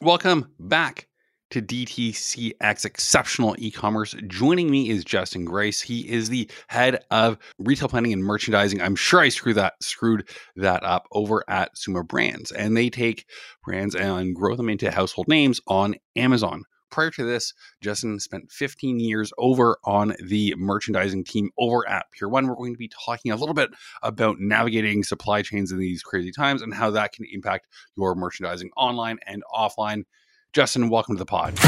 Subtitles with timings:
[0.00, 1.06] Welcome back
[1.50, 4.14] to DTCX Exceptional E-commerce.
[4.26, 5.80] Joining me is Justin Grice.
[5.80, 8.82] He is the head of retail planning and merchandising.
[8.82, 13.26] I'm sure I screwed that screwed that up over at Suma Brands, and they take
[13.64, 16.64] brands and grow them into household names on Amazon.
[16.94, 22.28] Prior to this, Justin spent 15 years over on the merchandising team over at Pier
[22.28, 22.46] One.
[22.46, 23.70] We're going to be talking a little bit
[24.04, 28.70] about navigating supply chains in these crazy times and how that can impact your merchandising
[28.76, 30.04] online and offline.
[30.52, 31.58] Justin, welcome to the pod.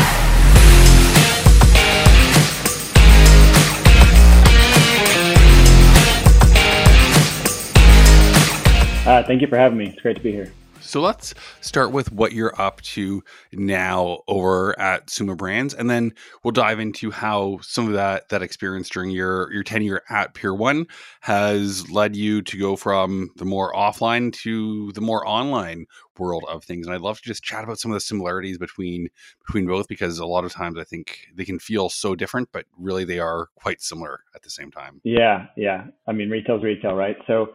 [9.04, 9.88] Uh, thank you for having me.
[9.88, 10.52] It's great to be here.
[10.86, 13.22] So let's start with what you're up to
[13.52, 16.12] now over at Suma Brands, and then
[16.42, 20.54] we'll dive into how some of that that experience during your your tenure at Pier
[20.54, 20.86] One
[21.22, 25.86] has led you to go from the more offline to the more online
[26.18, 26.86] world of things.
[26.86, 29.08] And I'd love to just chat about some of the similarities between
[29.44, 32.64] between both because a lot of times I think they can feel so different, but
[32.78, 35.00] really they are quite similar at the same time.
[35.02, 35.86] Yeah, yeah.
[36.06, 37.16] I mean, retail's retail, right?
[37.26, 37.54] So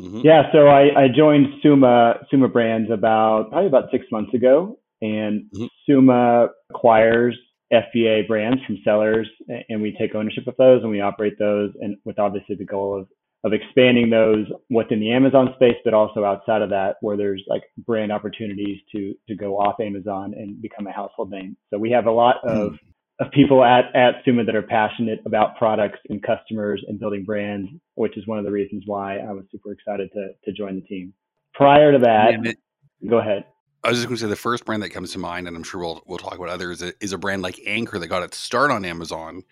[0.00, 0.20] Mm-hmm.
[0.24, 5.44] Yeah, so I, I joined Suma Suma Brands about probably about six months ago, and
[5.54, 5.66] mm-hmm.
[5.86, 7.36] Suma acquires
[7.72, 9.28] FBA brands from sellers,
[9.68, 12.98] and we take ownership of those and we operate those, and with obviously the goal
[12.98, 13.08] of
[13.44, 17.62] of expanding those within the Amazon space, but also outside of that, where there's like
[17.86, 21.56] brand opportunities to to go off Amazon and become a household name.
[21.70, 25.20] So we have a lot of mm-hmm of people at, at Suma that are passionate
[25.26, 29.32] about products and customers and building brands, which is one of the reasons why I
[29.32, 31.12] was super excited to, to join the team.
[31.54, 32.56] Prior to that, it,
[33.08, 33.44] go ahead.
[33.84, 35.62] I was just going to say the first brand that comes to mind, and I'm
[35.62, 38.70] sure we'll we'll talk about others, is a brand like Anker that got its start
[38.70, 39.42] on Amazon,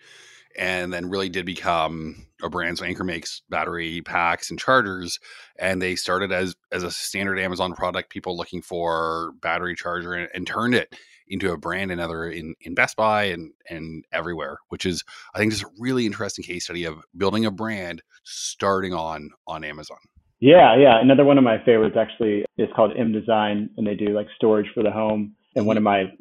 [0.57, 2.77] and then really did become a brand.
[2.77, 5.19] So Anker makes battery packs and chargers,
[5.59, 8.09] and they started as as a standard Amazon product.
[8.09, 10.95] People looking for battery charger and, and turned it
[11.31, 15.39] into a brand and other in, in Best Buy and and everywhere, which is I
[15.39, 19.97] think just a really interesting case study of building a brand starting on on Amazon.
[20.39, 20.99] Yeah, yeah.
[20.99, 24.83] Another one of my favorites actually is called mDesign, and they do like storage for
[24.83, 25.35] the home.
[25.55, 26.07] And one of mm-hmm.
[26.07, 26.13] my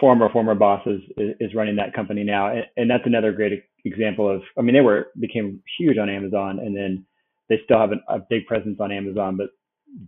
[0.00, 3.52] former former bosses is, is running that company now, and, and that's another great
[3.84, 4.42] example of.
[4.58, 7.04] I mean, they were became huge on Amazon, and then
[7.48, 9.48] they still have an, a big presence on Amazon, but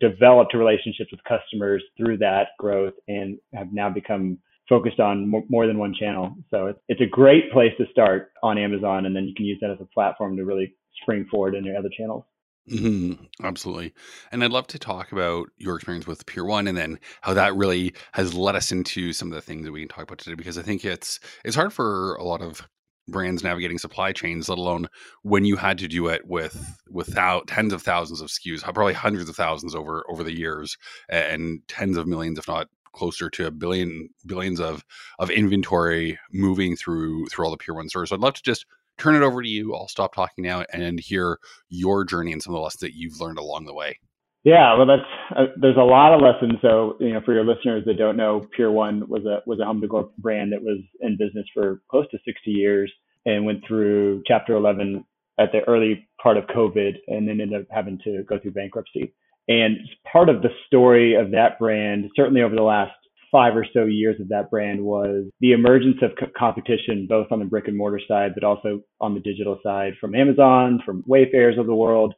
[0.00, 4.38] developed relationships with customers through that growth and have now become
[4.69, 6.34] focused on more than one channel.
[6.50, 9.70] So it's, a great place to start on Amazon, and then you can use that
[9.70, 12.25] as a platform to really spring forward into other channels.
[12.70, 13.25] Mm-hmm.
[13.44, 13.93] Absolutely.
[14.31, 17.56] And I'd love to talk about your experience with Pier One and then how that
[17.56, 20.37] really has led us into some of the things that we can talk about today
[20.37, 22.66] because I think it's it's hard for a lot of
[23.12, 24.89] brands navigating supply chains, let alone
[25.23, 29.28] when you had to do it with without tens of thousands of SKUs, probably hundreds
[29.28, 30.77] of thousands over over the years,
[31.09, 34.84] and tens of millions, if not closer to a billion billions of
[35.19, 38.09] of inventory moving through through all the Pier One stores.
[38.09, 38.67] So I'd love to just
[38.99, 39.75] turn it over to you.
[39.75, 43.21] I'll stop talking now and hear your journey and some of the lessons that you've
[43.21, 43.99] learned along the way.
[44.44, 46.59] Yeah, well, that's uh, there's a lot of lessons.
[46.62, 49.65] So you know, for your listeners that don't know, Pier One was a was a
[49.65, 52.93] home decor brand that was in business for close to 60 years
[53.27, 55.05] and went through Chapter 11
[55.38, 59.15] at the early part of COVID, and then ended up having to go through bankruptcy.
[59.49, 59.78] And
[60.10, 62.93] part of the story of that brand, certainly over the last
[63.31, 67.38] five or so years of that brand, was the emergence of co- competition, both on
[67.38, 71.59] the brick and mortar side, but also on the digital side, from Amazon, from Wayfairs
[71.59, 72.15] of the world,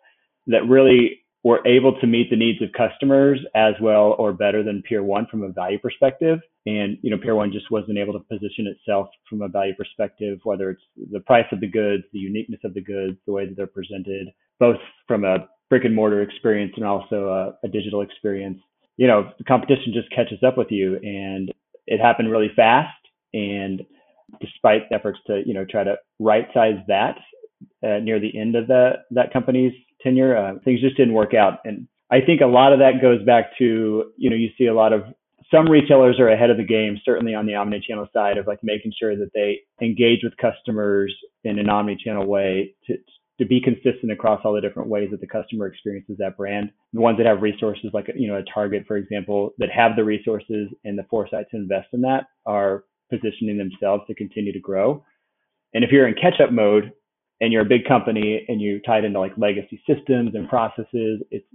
[0.48, 4.82] that really were able to meet the needs of customers as well or better than
[4.82, 6.40] Pier One from a value perspective.
[6.66, 10.38] And you know, Pier One just wasn't able to position itself from a value perspective,
[10.44, 10.82] whether it's
[11.12, 14.28] the price of the goods, the uniqueness of the goods, the way that they're presented,
[14.58, 17.28] both from a brick and mortar experience and also
[17.62, 18.58] a, a digital experience.
[18.96, 21.52] You know, the competition just catches up with you, and
[21.86, 22.96] it happened really fast.
[23.34, 23.82] And
[24.40, 27.18] despite efforts to you know try to right size that
[27.82, 31.58] uh, near the end of the that company's tenure, uh, things just didn't work out.
[31.64, 34.74] And I think a lot of that goes back to, you know, you see a
[34.74, 35.04] lot of
[35.54, 38.92] some retailers are ahead of the game, certainly on the omni-channel side of like making
[38.98, 41.14] sure that they engage with customers
[41.44, 42.94] in an omni-channel way to,
[43.38, 46.70] to be consistent across all the different ways that the customer experiences that brand.
[46.92, 50.04] The ones that have resources like, you know, a Target, for example, that have the
[50.04, 55.04] resources and the foresight to invest in that are positioning themselves to continue to grow.
[55.72, 56.92] And if you're in catch up mode,
[57.40, 61.46] and you're a big company and you're tied into like legacy systems and processes, it's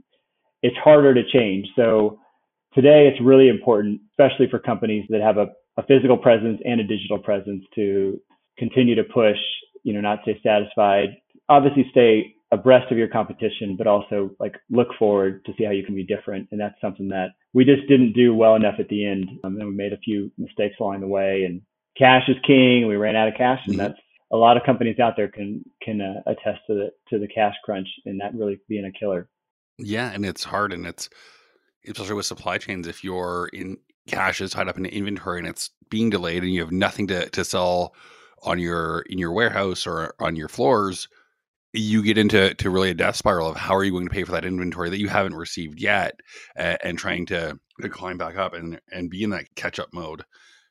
[0.62, 1.68] it's harder to change.
[1.76, 2.20] So
[2.74, 6.84] today it's really important, especially for companies that have a, a physical presence and a
[6.84, 8.20] digital presence to
[8.58, 9.38] continue to push,
[9.84, 11.10] you know, not stay satisfied,
[11.48, 15.86] obviously stay abreast of your competition, but also like look forward to see how you
[15.86, 16.48] can be different.
[16.52, 19.30] And that's something that we just didn't do well enough at the end.
[19.44, 21.44] Um, and we made a few mistakes along the way.
[21.44, 21.62] And
[21.98, 22.88] cash is king.
[22.88, 24.00] We ran out of cash, and that's
[24.32, 27.56] a lot of companies out there can can uh, attest to the to the cash
[27.64, 29.30] crunch and that really being a killer.
[29.78, 31.10] Yeah, and it's hard, and it's
[31.88, 32.88] especially with supply chains.
[32.88, 33.78] If you're in
[34.08, 37.30] cash is tied up in inventory and it's being delayed, and you have nothing to
[37.30, 37.94] to sell
[38.44, 41.08] on your in your warehouse or on your floors,
[41.74, 44.24] you get into to really a death spiral of how are you going to pay
[44.24, 46.20] for that inventory that you haven't received yet,
[46.56, 50.24] and trying to, to climb back up and and be in that catch up mode.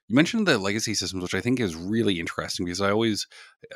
[0.08, 3.26] You mentioned the legacy systems, which I think is really interesting because I always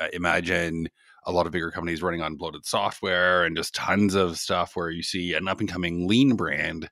[0.01, 0.87] uh, imagine
[1.25, 4.89] a lot of bigger companies running on bloated software and just tons of stuff where
[4.89, 6.89] you see an up and coming lean brand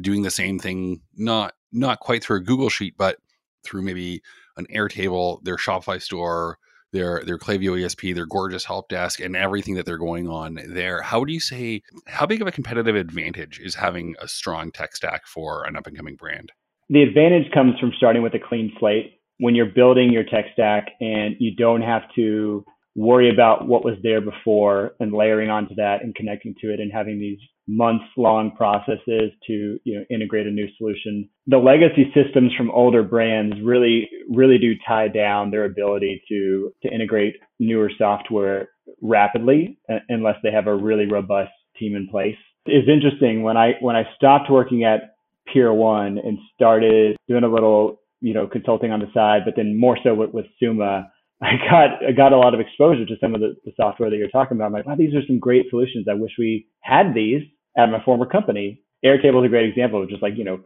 [0.00, 3.18] doing the same thing, not not quite through a Google sheet, but
[3.64, 4.22] through maybe
[4.56, 6.58] an Airtable, their Shopify store,
[6.92, 11.02] their their Klaviyo ESP, their Gorgias help desk, and everything that they're going on there.
[11.02, 14.96] How would you say how big of a competitive advantage is having a strong tech
[14.96, 16.52] stack for an up and coming brand?
[16.90, 20.88] the advantage comes from starting with a clean slate when you're building your tech stack
[21.00, 22.64] and you don't have to
[22.98, 26.92] worry about what was there before and layering onto that and connecting to it and
[26.92, 32.50] having these months long processes to you know integrate a new solution the legacy systems
[32.56, 38.70] from older brands really really do tie down their ability to to integrate newer software
[39.02, 43.74] rapidly uh, unless they have a really robust team in place it's interesting when i
[43.80, 45.14] when i stopped working at
[45.52, 49.78] Pier One and started doing a little, you know, consulting on the side, but then
[49.78, 51.10] more so with, with Suma.
[51.40, 54.16] I got I got a lot of exposure to some of the, the software that
[54.16, 54.66] you're talking about.
[54.66, 56.06] I'm like, wow, these are some great solutions.
[56.10, 57.42] I wish we had these
[57.76, 58.82] at my former company.
[59.04, 60.60] Airtable is a great example of just like, you know,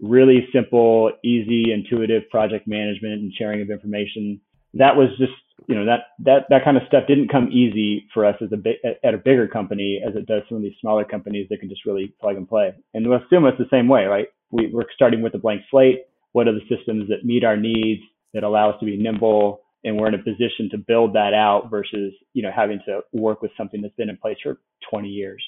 [0.00, 4.40] really simple, easy, intuitive project management and sharing of information.
[4.74, 5.32] That was just
[5.68, 9.06] you know that that that kind of stuff didn't come easy for us as a
[9.06, 11.86] at a bigger company as it does some of these smaller companies that can just
[11.86, 12.72] really plug and play.
[12.94, 14.28] And with Suma, it's the same way, right?
[14.52, 16.02] We, we're starting with a blank slate.
[16.32, 18.02] What are the systems that meet our needs
[18.34, 19.62] that allow us to be nimble?
[19.84, 23.42] And we're in a position to build that out versus you know having to work
[23.42, 25.44] with something that's been in place for 20 years.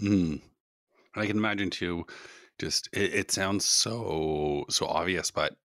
[0.00, 0.40] Mm.
[1.14, 2.04] I can imagine too.
[2.58, 5.56] Just it, it sounds so so obvious, but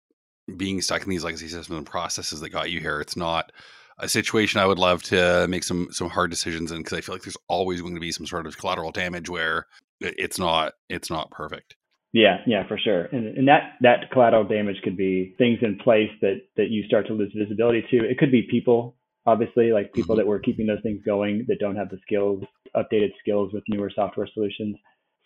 [0.58, 3.52] being stuck in these legacy systems and processes that got you here, it's not
[4.00, 7.16] a situation I would love to make some some hard decisions in because I feel
[7.16, 9.68] like there's always going to be some sort of collateral damage where
[10.00, 11.76] it's not it's not perfect.
[12.14, 13.06] Yeah, yeah, for sure.
[13.06, 17.08] And, and that that collateral damage could be things in place that that you start
[17.08, 17.98] to lose visibility to.
[17.98, 20.20] It could be people, obviously, like people mm-hmm.
[20.20, 22.44] that were keeping those things going that don't have the skills,
[22.76, 24.76] updated skills with newer software solutions.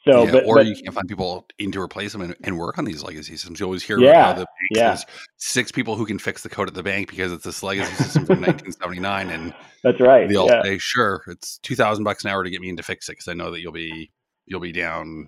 [0.08, 2.60] So, yeah, but, or but, you can't find people in to replace them and, and,
[2.60, 3.60] work on these legacy systems.
[3.60, 4.98] You always hear yeah, about how the yeah.
[5.38, 8.28] six people who can fix the code at the bank because it's this legacy system
[8.28, 10.30] from 1979, and that's right.
[10.30, 10.62] They all yeah.
[10.62, 13.14] say, "Sure, it's two thousand bucks an hour to get me in to fix it
[13.14, 14.12] because I know that you'll be
[14.46, 15.28] you'll be down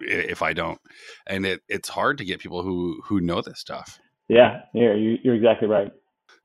[0.00, 0.80] if I don't."
[1.26, 3.98] And it it's hard to get people who who know this stuff.
[4.28, 5.92] Yeah, yeah, you, you're exactly right.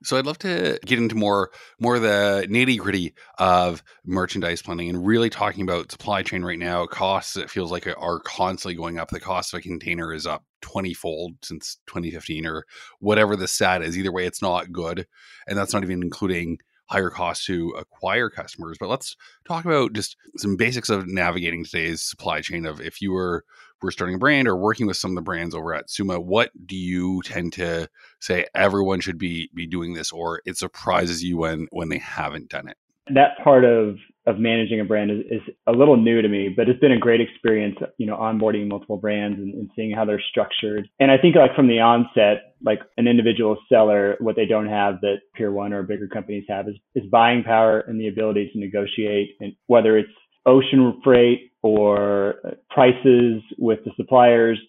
[0.02, 5.06] So I'd love to get into more more the nitty gritty of merchandise planning and
[5.06, 6.86] really talking about supply chain right now.
[6.86, 9.10] Costs it feels like are constantly going up.
[9.10, 12.66] The cost of a container is up twenty fold since 2015 or
[13.00, 13.98] whatever the stat is.
[13.98, 15.06] Either way, it's not good,
[15.48, 18.78] and that's not even including higher costs to acquire customers.
[18.80, 19.16] But let's
[19.48, 22.66] talk about just some basics of navigating today's supply chain.
[22.66, 23.46] Of if you were
[23.82, 26.52] were starting a brand or working with some of the brands over at Suma, what
[26.66, 27.90] do you tend to
[28.20, 32.50] say everyone should be be doing this, or it surprises you when when they haven't
[32.50, 32.78] done it?
[33.14, 33.96] That part of
[34.30, 37.00] of managing a brand is, is a little new to me, but it's been a
[37.00, 40.88] great experience, you know, onboarding multiple brands and, and seeing how they're structured.
[41.00, 45.02] And I think like from the onset, like an individual seller, what they don't have
[45.02, 48.60] that Pier One or bigger companies have is, is buying power and the ability to
[48.60, 50.10] negotiate and whether it's
[50.46, 52.36] ocean freight or
[52.70, 54.60] prices with the suppliers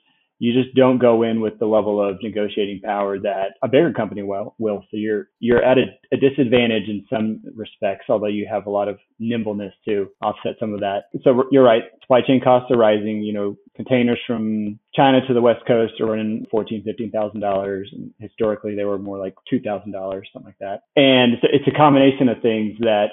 [0.40, 4.22] you just don't go in with the level of negotiating power that a bigger company
[4.22, 4.54] will.
[4.58, 4.80] will.
[4.90, 8.88] So you're you're at a, a, disadvantage in some respects, although you have a lot
[8.88, 11.04] of nimbleness to offset some of that.
[11.22, 11.82] So you're right.
[12.00, 13.22] Supply chain costs are rising.
[13.22, 17.92] You know, containers from China to the West Coast are running fourteen, fifteen thousand dollars,
[18.18, 20.84] historically they were more like two thousand dollars, something like that.
[20.96, 23.08] And it's a combination of things that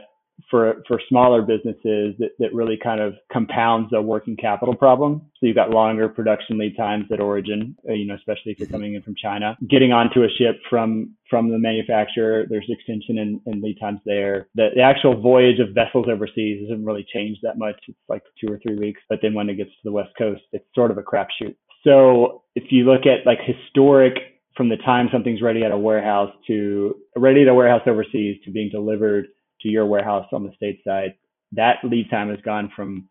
[0.50, 5.22] for for smaller businesses that, that really kind of compounds a working capital problem.
[5.40, 8.70] So you've got longer production lead times at origin, uh, you know, especially if you're
[8.70, 9.58] coming in from China.
[9.70, 14.48] Getting onto a ship from from the manufacturer, there's extension in lead times there.
[14.56, 17.76] The, the actual voyage of vessels overseas hasn't really changed that much.
[17.88, 20.42] It's like two or three weeks, but then when it gets to the west coast,
[20.54, 21.56] it's sort of a crapshoot.
[21.84, 24.14] So if you look at like historic
[24.56, 28.52] from the time something's ready at a warehouse to ready at a warehouse overseas to
[28.52, 29.28] being delivered
[29.62, 31.16] to your warehouse on the state side,
[31.54, 33.10] that lead time has gone from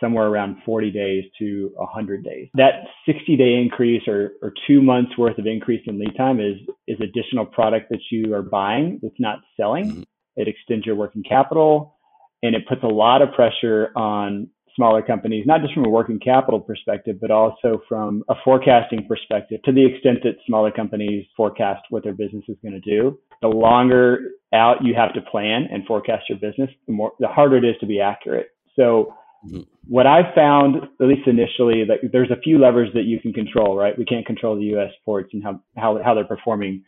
[0.00, 2.48] somewhere around 40 days to 100 days.
[2.54, 6.56] That 60 day increase or, or two months worth of increase in lead time is,
[6.86, 9.86] is additional product that you are buying that's not selling.
[9.86, 10.02] Mm-hmm.
[10.36, 11.96] It extends your working capital
[12.42, 16.20] and it puts a lot of pressure on smaller companies, not just from a working
[16.20, 21.82] capital perspective, but also from a forecasting perspective to the extent that smaller companies forecast
[21.90, 23.18] what their business is going to do.
[23.42, 27.56] The longer out you have to plan and forecast your business, the more, the harder
[27.56, 28.50] it is to be accurate.
[28.76, 29.14] So
[29.46, 29.62] mm-hmm.
[29.88, 33.76] what I've found, at least initially, that there's a few levers that you can control,
[33.76, 33.98] right?
[33.98, 34.92] We can't control the U.S.
[35.04, 36.84] ports and how, how, how they're performing.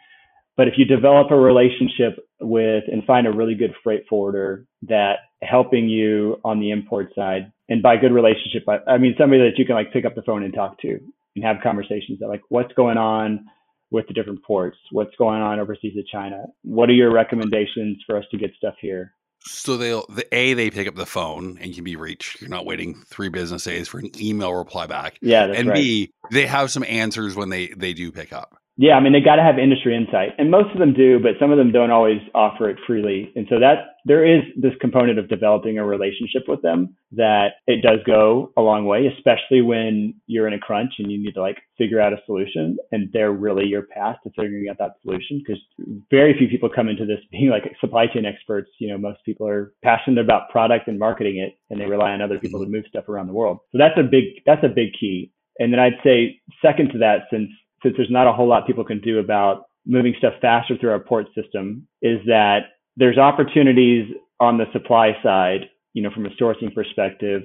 [0.59, 5.19] But if you develop a relationship with and find a really good freight forwarder that
[5.41, 9.57] helping you on the import side, and by good relationship, I, I mean somebody that
[9.57, 10.99] you can like pick up the phone and talk to
[11.37, 13.47] and have conversations that like what's going on
[13.93, 18.19] with the different ports, what's going on overseas to China, what are your recommendations for
[18.19, 19.15] us to get stuff here?
[19.43, 22.41] So they'll the a they pick up the phone and can be reached.
[22.41, 25.19] You're not waiting three business days for an email reply back.
[25.23, 25.77] Yeah, and right.
[25.77, 28.59] b they have some answers when they they do pick up.
[28.81, 31.33] Yeah, I mean they got to have industry insight, and most of them do, but
[31.41, 33.33] some of them don't always offer it freely.
[33.35, 37.83] And so that there is this component of developing a relationship with them that it
[37.83, 41.41] does go a long way, especially when you're in a crunch and you need to
[41.41, 45.43] like figure out a solution, and they're really your path to figuring out that solution.
[45.45, 45.61] Because
[46.09, 48.71] very few people come into this being like supply chain experts.
[48.79, 52.23] You know, most people are passionate about product and marketing it, and they rely on
[52.23, 53.59] other people to move stuff around the world.
[53.73, 55.33] So that's a big that's a big key.
[55.59, 57.51] And then I'd say second to that, since
[57.83, 61.01] since there's not a whole lot people can do about moving stuff faster through our
[61.01, 62.61] port system, is that
[62.97, 64.07] there's opportunities
[64.41, 67.43] on the supply side, you know, from a sourcing perspective,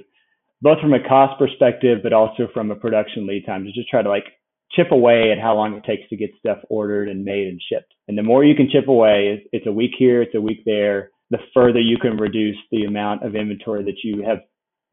[0.61, 4.01] both from a cost perspective, but also from a production lead time to just try
[4.01, 4.25] to like
[4.71, 7.93] chip away at how long it takes to get stuff ordered and made and shipped.
[8.07, 11.11] And the more you can chip away, it's a week here, it's a week there,
[11.29, 14.39] the further you can reduce the amount of inventory that you have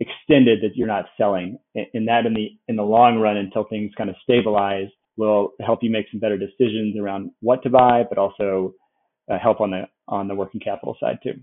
[0.00, 1.58] extended that you're not selling.
[1.74, 4.88] And that in the in the long run until things kind of stabilize
[5.20, 8.74] will help you make some better decisions around what to buy, but also
[9.30, 11.34] uh, help on the on the working capital side too.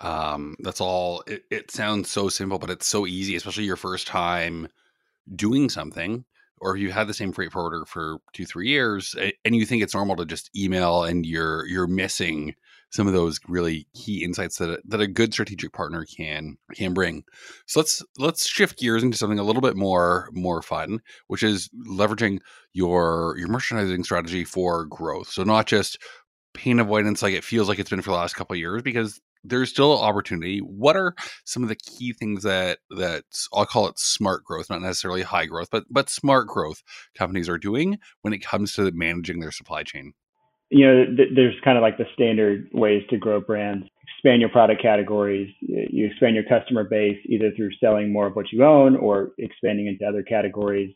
[0.00, 1.22] Um, that's all.
[1.26, 4.66] It, it sounds so simple, but it's so easy, especially your first time
[5.36, 6.24] doing something,
[6.60, 9.82] or if you had the same freight forwarder for two, three years, and you think
[9.82, 12.54] it's normal to just email, and you're you're missing
[12.90, 16.92] some of those really key insights that a, that a good strategic partner can can
[16.92, 17.24] bring.
[17.66, 21.70] So let's let's shift gears into something a little bit more more fun, which is
[21.88, 22.40] leveraging
[22.72, 25.28] your your merchandising strategy for growth.
[25.28, 25.98] So not just
[26.54, 29.20] pain avoidance like it feels like it's been for the last couple of years because
[29.44, 30.58] there's still opportunity.
[30.58, 34.82] What are some of the key things that that I'll call it smart growth, not
[34.82, 36.82] necessarily high growth, but but smart growth
[37.16, 40.12] companies are doing when it comes to managing their supply chain?
[40.70, 43.86] You know, th- there's kind of like the standard ways to grow brands.
[44.16, 45.52] Expand your product categories.
[45.60, 49.86] You expand your customer base either through selling more of what you own or expanding
[49.86, 50.94] into other categories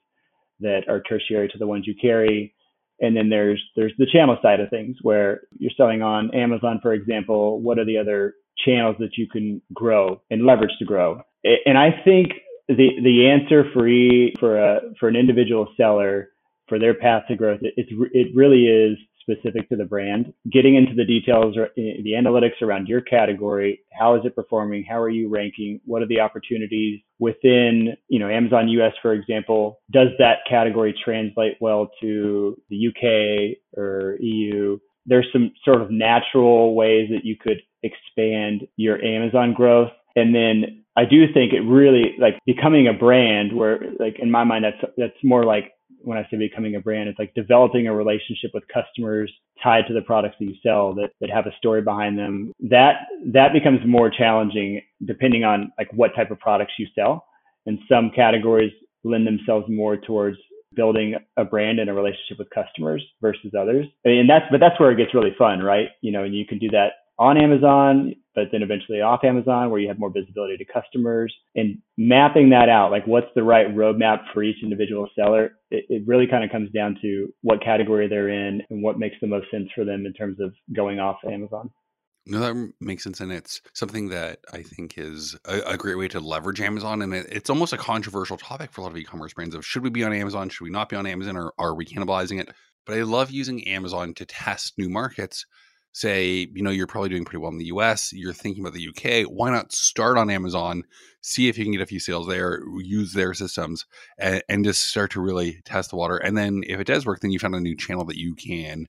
[0.61, 2.55] that are tertiary to the ones you carry.
[3.01, 6.93] And then there's there's the channel side of things where you're selling on Amazon, for
[6.93, 7.61] example.
[7.61, 11.21] What are the other channels that you can grow and leverage to grow?
[11.67, 12.29] And I think
[12.69, 16.31] the the answer for e, for a for an individual seller
[16.69, 20.95] for their path to growth, it, it really is specific to the brand, getting into
[20.95, 23.81] the details eh, the analytics around your category.
[23.99, 24.85] How is it performing?
[24.89, 25.81] How are you ranking?
[25.85, 29.81] What are the opportunities within, you know, Amazon US, for example?
[29.91, 34.79] Does that category translate well to the UK or EU?
[35.07, 39.91] There's some sort of natural ways that you could expand your Amazon growth.
[40.17, 44.45] And then I do think it really like becoming a brand where like in my
[44.45, 45.73] mind that's that's more like
[46.05, 49.33] when I say becoming a brand, it's like developing a relationship with customers
[49.63, 52.53] tied to the products that you sell that, that have a story behind them.
[52.61, 57.27] That that becomes more challenging depending on like what type of products you sell.
[57.67, 58.73] And some categories
[59.05, 60.37] lend themselves more towards
[60.75, 63.87] building a brand and a relationship with customers versus others.
[64.05, 65.89] And that's but that's where it gets really fun, right?
[66.03, 69.81] You know, and you can do that on Amazon, but then eventually off Amazon where
[69.81, 72.91] you have more visibility to customers and mapping that out.
[72.91, 75.53] Like what's the right roadmap for each individual seller?
[75.71, 79.17] It, it really kind of comes down to what category they're in and what makes
[79.21, 81.71] the most sense for them in terms of going off Amazon.
[82.27, 83.21] No, that makes sense.
[83.21, 87.03] And it's something that I think is a, a great way to leverage Amazon.
[87.03, 89.65] And it, it's almost a controversial topic for a lot of e commerce brands of
[89.65, 90.49] should we be on Amazon?
[90.49, 91.37] Should we not be on Amazon?
[91.37, 92.49] Or are we cannibalizing it?
[92.87, 95.45] But I love using Amazon to test new markets
[95.95, 98.89] say, you know, you're probably doing pretty well in the US, you're thinking about the
[98.89, 100.83] UK, why not start on Amazon,
[101.23, 103.87] see if you can get a few sales there, use their systems,
[104.19, 106.17] and, and just start to really test the water.
[106.17, 108.87] And then if it does work, then you found a new channel that you can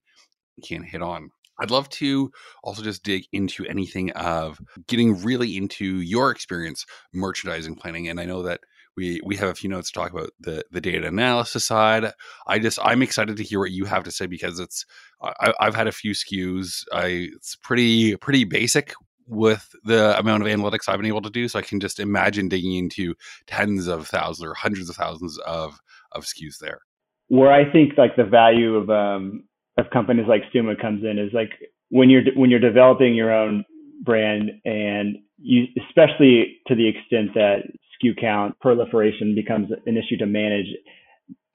[0.64, 1.30] can hit on.
[1.60, 2.32] I'd love to
[2.64, 8.10] also just dig into anything of getting really into your experience merchandising planning.
[8.10, 8.62] And I know that
[8.96, 12.12] we we have a few notes to talk about the the data analysis side.
[12.48, 14.86] I just I'm excited to hear what you have to say because it's
[15.22, 16.84] I, have had a few SKUs.
[16.94, 18.94] I it's pretty pretty basic
[19.28, 21.48] with the amount of analytics I've been able to do.
[21.48, 23.16] So I can just imagine digging into
[23.48, 25.80] tens of thousands or hundreds of thousands of
[26.12, 26.80] of SKUs there.
[27.28, 29.44] Where I think like the value of um
[29.78, 31.52] of companies like Suma comes in is like
[31.90, 33.66] when you're when you're developing your own
[34.04, 37.64] brand and you especially to the extent that
[38.06, 40.68] SKU count proliferation becomes an issue to manage,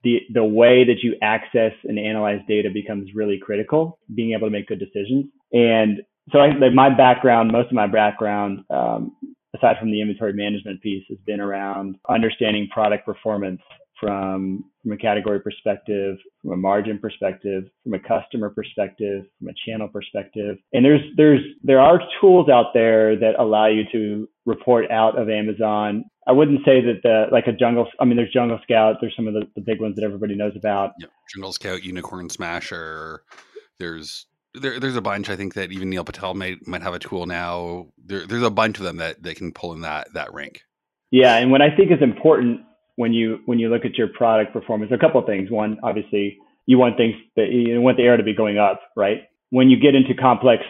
[0.03, 3.99] the the way that you access and analyze data becomes really critical.
[4.15, 6.01] Being able to make good decisions, and
[6.33, 9.17] so I, like my background, most of my background, um,
[9.55, 13.61] aside from the inventory management piece, has been around understanding product performance
[14.01, 19.53] from from a category perspective, from a margin perspective, from a customer perspective, from a
[19.67, 20.57] channel perspective.
[20.73, 25.29] And there's there's there are tools out there that allow you to report out of
[25.29, 26.05] Amazon.
[26.27, 27.89] I wouldn't say that the like a jungle.
[27.99, 28.97] I mean, there's Jungle Scout.
[29.01, 30.93] There's some of the, the big ones that everybody knows about.
[31.01, 31.11] Yep.
[31.35, 33.23] Jungle Scout, Unicorn Smasher.
[33.79, 35.31] There's there, there's a bunch.
[35.31, 37.87] I think that even Neil Patel might might have a tool now.
[38.05, 40.63] There, there's a bunch of them that that can pull in that that rank.
[41.11, 42.61] Yeah, and what I think is important
[42.97, 45.51] when you when you look at your product performance, a couple of things.
[45.51, 49.23] One, obviously, you want things that you want the air to be going up, right?
[49.51, 50.63] When you get into complex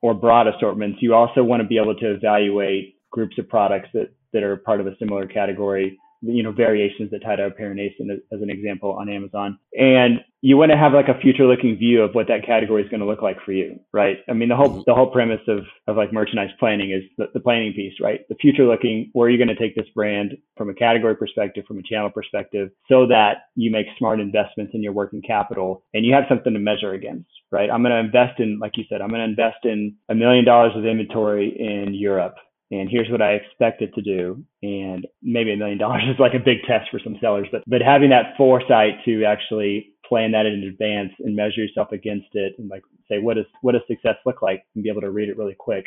[0.00, 4.08] or broad assortments, you also want to be able to evaluate groups of products that
[4.32, 8.40] that are part of a similar category you know, variations that tie to Pyrenees as
[8.40, 9.58] an example on Amazon.
[9.78, 12.88] And you want to have like a future looking view of what that category is
[12.88, 14.18] going to look like for you, right?
[14.28, 17.40] I mean, the whole, the whole premise of, of like merchandise planning is the, the
[17.40, 18.20] planning piece, right?
[18.28, 21.64] The future looking, where are you going to take this brand from a category perspective,
[21.66, 26.04] from a channel perspective, so that you make smart investments in your working capital and
[26.06, 27.70] you have something to measure against, right?
[27.70, 30.44] I'm going to invest in, like you said, I'm going to invest in a million
[30.44, 32.36] dollars of inventory in Europe
[32.72, 34.42] and here's what I expect it to do.
[34.62, 37.82] And maybe a million dollars is like a big test for some sellers, but but
[37.82, 42.68] having that foresight to actually plan that in advance and measure yourself against it and
[42.68, 45.36] like say what does what does success look like and be able to read it
[45.36, 45.86] really quick.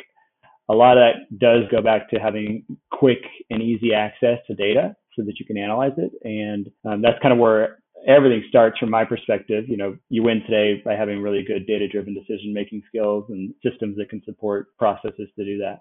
[0.69, 3.19] A lot of that does go back to having quick
[3.49, 6.11] and easy access to data so that you can analyze it.
[6.23, 9.65] And um, that's kind of where everything starts from my perspective.
[9.67, 13.53] You know, you win today by having really good data driven decision making skills and
[13.63, 15.79] systems that can support processes to do that.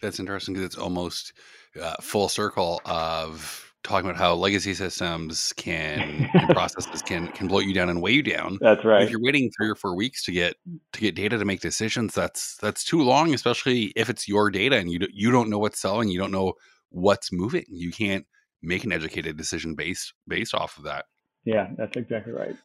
[0.00, 1.32] That's interesting because it's almost
[1.80, 7.58] uh, full circle of talking about how legacy systems can and processes can can blow
[7.58, 8.58] you down and weigh you down.
[8.60, 9.02] That's right.
[9.02, 10.56] If you're waiting three or four weeks to get
[10.92, 14.76] to get data to make decisions, that's that's too long, especially if it's your data
[14.76, 16.54] and you do, you don't know what's selling, you don't know
[16.90, 17.64] what's moving.
[17.68, 18.26] You can't
[18.62, 21.06] make an educated decision based based off of that.
[21.44, 22.56] Yeah, that's exactly right.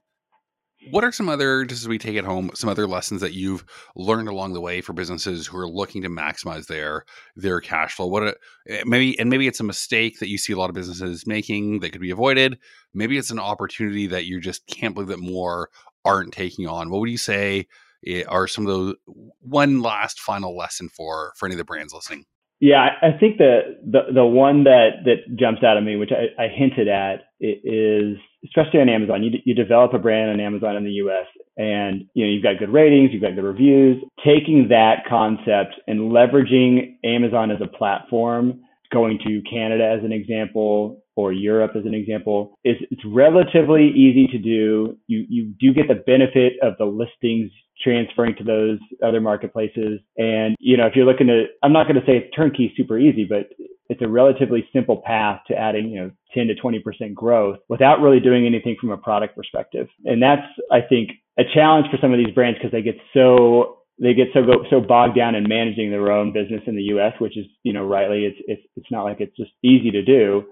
[0.91, 3.65] What are some other, just as we take it home, some other lessons that you've
[3.95, 7.03] learned along the way for businesses who are looking to maximize their
[7.35, 8.05] their cash flow?
[8.05, 8.35] What a,
[8.69, 11.79] eh, maybe and maybe it's a mistake that you see a lot of businesses making
[11.79, 12.59] that could be avoided.
[12.93, 15.69] Maybe it's an opportunity that you just can't believe that more
[16.05, 16.91] aren't taking on.
[16.91, 17.67] What would you say
[18.05, 18.95] eh, are some of those
[19.39, 22.25] one last final lesson for for any of the brands listening?
[22.59, 26.43] Yeah, I think the the the one that that jumps out at me, which I,
[26.43, 29.23] I hinted at, is especially on Amazon.
[29.23, 31.25] You you develop a brand on Amazon in the U.S.
[31.57, 34.03] and you know you've got good ratings, you've got good reviews.
[34.25, 41.03] Taking that concept and leveraging Amazon as a platform, going to Canada as an example,
[41.15, 44.97] or Europe as an example, is it's relatively easy to do.
[45.07, 47.51] You you do get the benefit of the listings
[47.83, 49.99] transferring to those other marketplaces.
[50.17, 52.97] And, you know, if you're looking to, I'm not going to say it's turnkey super
[52.97, 53.49] easy, but
[53.89, 58.19] it's a relatively simple path to adding, you know, 10 to 20% growth without really
[58.19, 59.87] doing anything from a product perspective.
[60.05, 63.77] And that's, I think, a challenge for some of these brands because they get so
[63.99, 67.37] they get so so bogged down in managing their own business in the U.S., which
[67.37, 70.45] is you know rightly it's it's it's not like it's just easy to do,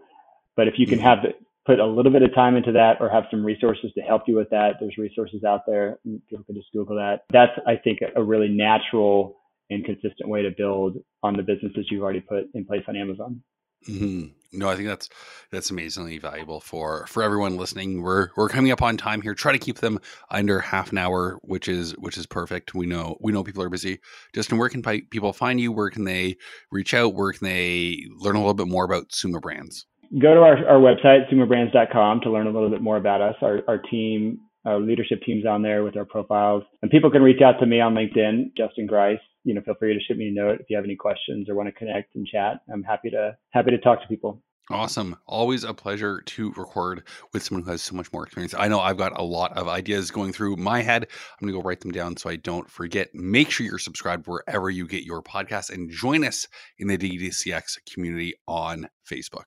[0.55, 1.19] but if you can have
[1.65, 4.35] put a little bit of time into that or have some resources to help you
[4.35, 4.75] with that.
[4.79, 5.97] There's resources out there.
[6.29, 7.23] People can just Google that.
[7.31, 9.37] That's, I think, a really natural
[9.69, 13.41] and consistent way to build on the businesses you've already put in place on Amazon.
[13.89, 14.27] Mm-hmm.
[14.57, 15.09] No, I think that's
[15.51, 18.01] that's amazingly valuable for for everyone listening.
[18.01, 19.35] We're we're coming up on time here.
[19.35, 19.99] Try to keep them
[20.31, 22.73] under half an hour, which is which is perfect.
[22.73, 23.99] We know we know people are busy.
[24.33, 25.71] Justin, where can people find you?
[25.71, 26.37] Where can they
[26.71, 27.13] reach out?
[27.13, 29.85] Where can they learn a little bit more about Suma Brands?
[30.21, 33.35] go to our, our website, sumabrands.com, to learn a little bit more about us.
[33.41, 36.63] Our, our team, our leadership team's on there with our profiles.
[36.81, 39.19] And people can reach out to me on LinkedIn, Justin Grice.
[39.45, 41.55] You know, feel free to shoot me a note if you have any questions or
[41.55, 42.61] want to connect and chat.
[42.71, 44.41] I'm happy to happy to talk to people.
[44.71, 45.15] Awesome.
[45.27, 47.03] Always a pleasure to record
[47.33, 48.55] with someone who has so much more experience.
[48.57, 51.03] I know I've got a lot of ideas going through my head.
[51.03, 53.13] I'm going to go write them down so I don't forget.
[53.13, 56.47] Make sure you're subscribed wherever you get your podcast and join us
[56.79, 59.43] in the DTCX community on Facebook.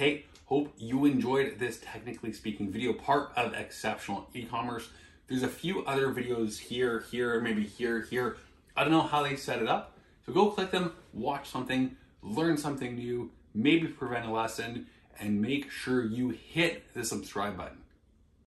[0.00, 4.88] Hey, Hope you enjoyed this technically speaking video, part of Exceptional E-commerce.
[5.28, 8.38] There's a few other videos here, here, maybe here, here.
[8.74, 9.98] I don't know how they set it up.
[10.24, 14.86] So go click them, watch something, learn something new, maybe prevent a lesson,
[15.20, 17.76] and make sure you hit the subscribe button.